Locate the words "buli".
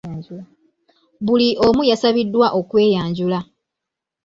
1.25-1.47